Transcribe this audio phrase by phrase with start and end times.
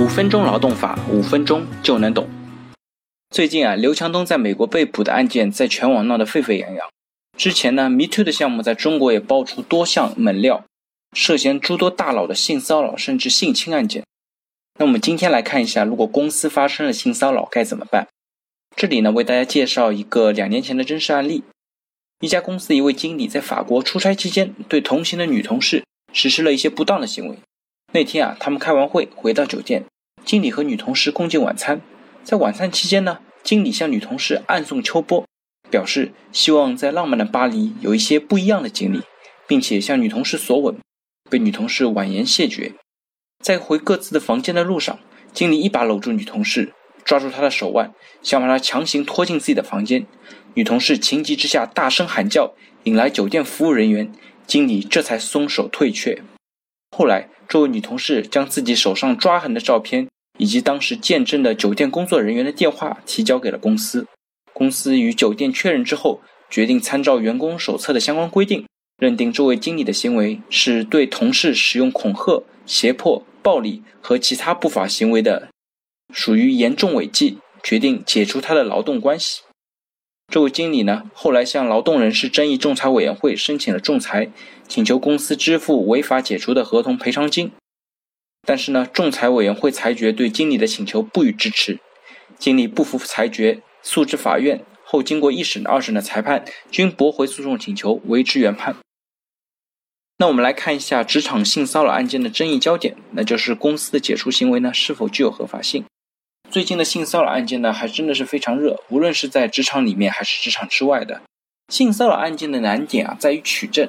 [0.00, 2.26] 五分钟劳动法，五分钟就能懂。
[3.28, 6.88] 最近啊，刘强东在美国被捕的案件在全网闹得沸沸扬扬。
[7.36, 10.64] 之前呢，Me Too 的项目在中国也爆出多项猛料，
[11.12, 14.02] 涉嫌诸多大佬的性骚扰甚至性侵案件。
[14.78, 18.08] 那我们今天来看一下，如果公司发生了性骚扰该怎么办？
[18.74, 21.44] 这里呢，为大家介绍一个两年前的真实案例。
[22.20, 27.36] 一家公司一位经理在法国出差期间，对同行的女同事实施了一些不当的行为。
[27.92, 29.84] 那天啊，他们开完会回到酒店，
[30.24, 31.80] 经理和女同事共进晚餐。
[32.22, 35.26] 在晚餐期间呢，经理向女同事暗送秋波，
[35.68, 39.00] 表示希望在浪漫的巴黎有一些不一样的经历，
[39.48, 40.76] 并且向女同事索吻，
[41.28, 42.74] 被女同事婉言谢绝。
[43.42, 45.00] 在回各自的房间的路上，
[45.32, 46.72] 经理一把搂住女同事，
[47.04, 50.06] 抓住她的手腕，想把她强行拖进自己的房间。
[50.54, 52.54] 女同事情急之下大声喊叫，
[52.84, 54.12] 引来酒店服务人员，
[54.46, 56.22] 经理这才松手退却。
[57.00, 60.06] 后来，这位女同事将自己手上抓痕的照片。
[60.36, 64.06] 以及当时见证的酒店工作人员的电话提交给了公司。
[64.54, 68.66] 公司与酒店确认之后，决定参照员工手册的相关规定，
[68.98, 75.48] 认定这位经理的行为是对同事使用恐吓、胁迫、暴力和其他不法行为的，
[76.14, 79.42] 属于严重违纪，决定解除他的劳动关系。
[80.30, 84.30] 这位经理呢，后来向劳动人事争议仲裁委员会申请了仲裁，
[84.68, 87.50] 请求公司支付违法解除的合同赔偿金。
[88.46, 91.80] 但是呢，仲裁委员会裁决对经理的请求不予支持，
[92.38, 98.76] 经理不服裁决，诉至法院后，经过一审、二审的裁判，均驳回诉讼请求，维持原判。
[100.18, 105.84] 那我们来看一下职场性骚扰案件的争议焦点，那就是公司的解除行为呢是否具有合法性？
[106.50, 111.20] 最近的性骚扰案件呢，还真的是非常热，无论是在职场里面还是职场之外的，
[111.68, 113.88] 性骚扰案件的难点啊在于取证。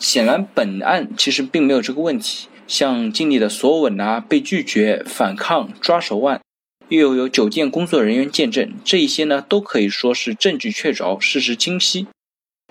[0.00, 2.48] 显然，本案其实并没有这个问题。
[2.66, 6.40] 像经理的索吻啊、被拒绝、反抗、抓手腕，
[6.88, 12.08] 又有酒店工作人员见证，这一些呢都可以说是证据确凿、事实清晰。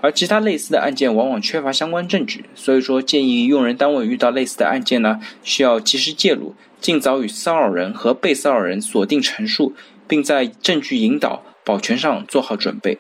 [0.02, 9.74] 而其他类似的案件往往缺乏相关证据，所以说建议用人单位遇到类似的案件呢，需要及时介入，尽早与骚扰人和被骚扰人锁定陈述，
[10.08, 12.98] 并在证据引导、保全上做好准备。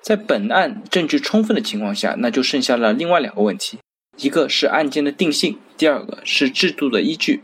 [0.00, 3.78] 在本案证据充分的情况下，那就剩下了另外两个问题。
[4.16, 7.42] 一个是案件的定性，第二个是制度的依据。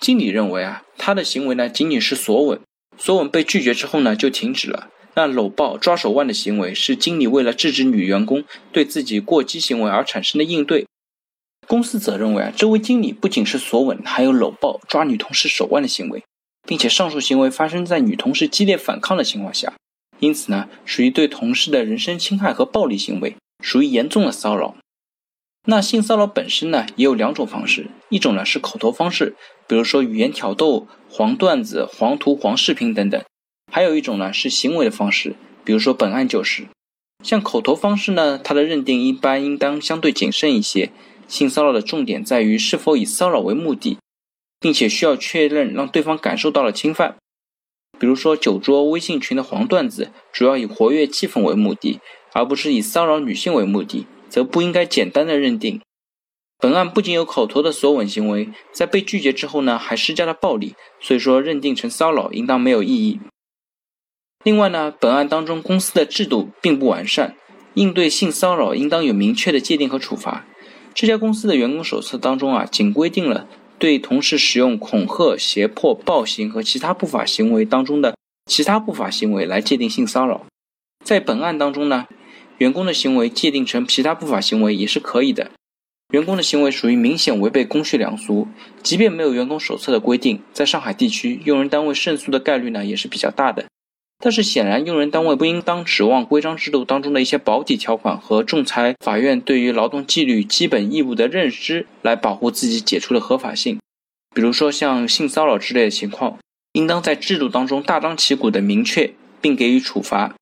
[0.00, 2.60] 经理认为啊，他的行为呢仅仅是索吻，
[2.96, 4.88] 索吻被拒绝之后呢就停止了。
[5.14, 10.86] 那搂抱、抓手腕的行为是经理为了制止女员工对自己过激行为而产生的应对。
[11.70, 16.24] 公司则认为啊，这位经理不仅是索吻，还有搂抱、抓女同事手腕的行为，
[16.66, 19.72] 并且上述行为发生在女同事激烈反抗的情况下，
[20.18, 24.74] 因此呢属于对同事的人身侵害和暴力行为，属于严重的骚扰。
[25.66, 29.36] 那性骚扰本身呢，也有两种方式，一种呢是口头方式，
[29.68, 33.20] 比如说语言挑逗、黄段子、黄图、黄视频等等；
[33.72, 36.66] 还有一种呢是行为的方式，比如说本案就是。
[37.22, 40.90] 像口头方式呢，它的认定一般应当相对谨慎一些。
[41.30, 43.96] 性骚扰的重点在于是否以骚扰为目的，
[44.60, 47.16] 并且需要确认让对方感受到了侵犯。
[47.98, 52.00] 比如说酒桌、微信群的黄段子，主要以活跃气氛为目的，
[52.32, 54.06] 而不是以骚扰女性为目的。
[54.28, 55.80] 则不应该简单的认定，
[56.56, 63.18] 本案不仅有口头的索吻行为，在被拒绝之后呢，还施加了暴力，所以说认定成骚扰应当没有意义。
[64.44, 67.36] 另外呢，本案当中公司的制度并不完善，
[67.74, 70.46] 应对性骚扰应当有明确的界定和处罚。
[70.94, 73.46] 这家公司的员工手册当中啊，仅规定了
[73.78, 80.46] 对同事使用恐吓、胁迫、暴行和其他不法行为当中的其他不法行为来界定性骚扰。
[81.04, 82.06] 在本案当中呢。
[82.58, 85.50] 员工的行为界定成其他不法行为也是可以的。
[86.12, 88.48] 员工的行为属于明显违背公序良俗，
[88.82, 93.64] 即便没有员工手册的规定，在上海地区，用人单位胜诉的概率呢也是比较大的。
[94.22, 103.78] 但是显然，用人单位不应当指望规章制度当中的一些保底条款和仲裁法院对于劳动纪律基本义务的认知来保护自己解除的合法性。
[104.34, 106.38] 比如说像性骚扰之类的情况，
[106.74, 110.34] 应当在制度当中大张旗鼓的明确并给予处罚。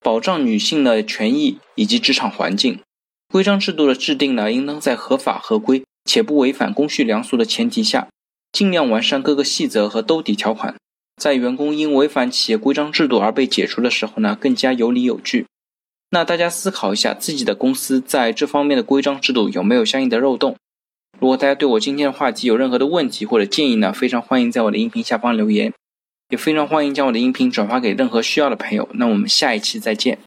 [0.00, 2.80] 保障女性的权益以及职场环境，
[3.28, 8.08] 规章制度的制定呢，应当在合法合规且不违反公序良俗的前提下，
[8.52, 10.76] 尽量完善各个细则和兜底条款，
[11.16, 15.46] 在员工因违反企业规章制度而被解除的时候呢，更加有理有据。
[16.10, 20.56] 那大家思考一下，自己的公司在这方面的规章制度有没有相应的漏洞？
[21.18, 25.72] 如果大家对我今天的话题有任何的问题或者建议呢，非常欢迎在我的音频下方留言。
[26.28, 28.88] 也非常欢迎将我的音频转发给任何需要的朋友。
[28.94, 30.18] 那我们下一期再见。